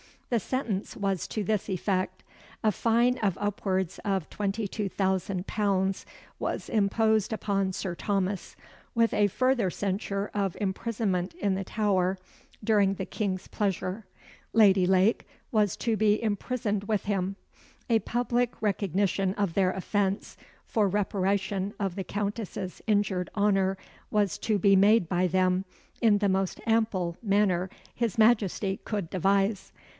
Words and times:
The 0.31 0.39
sentence 0.39 0.95
was 0.95 1.27
to 1.27 1.43
this 1.43 1.69
effect: 1.69 2.23
A 2.63 2.71
fine 2.71 3.19
of 3.19 3.37
upwards 3.39 3.99
of 3.99 4.29
£22,000 4.31 6.05
was 6.39 6.69
imposed 6.69 7.33
upon 7.33 7.73
Sir 7.73 7.93
Thomas, 7.95 8.55
with 8.95 9.13
a 9.13 9.27
further 9.27 9.69
censure 9.69 10.31
of 10.33 10.57
imprisonment 10.59 11.35
in 11.35 11.53
the 11.53 11.65
Tower, 11.65 12.17
during 12.63 12.93
the 12.95 13.05
King's 13.05 13.47
pleasure. 13.47 14.05
Lady 14.53 14.87
Lake 14.87 15.27
was 15.51 15.75
to 15.77 15.95
be 15.97 16.23
imprisoned 16.23 16.85
with 16.85 17.03
him. 17.05 17.35
A 17.89 17.99
public 17.99 18.59
recognition 18.59 19.35
of 19.35 19.53
their 19.53 19.71
offence, 19.71 20.35
for 20.65 20.87
reparation 20.87 21.73
of 21.77 21.95
the 21.95 22.05
Countess's 22.05 22.81
injured 22.87 23.29
honour, 23.35 23.77
was 24.09 24.37
to 24.39 24.57
be 24.57 24.75
made 24.77 25.09
by 25.09 25.27
them, 25.27 25.65
in 26.01 26.19
the 26.19 26.29
most 26.29 26.59
ample 26.65 27.17
manner 27.21 27.69
His 27.93 28.17
Majesty 28.17 28.79
could 28.83 29.09
devise. 29.09 29.73